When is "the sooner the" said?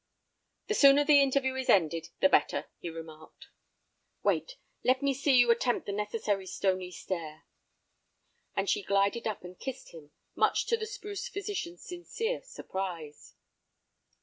0.65-1.21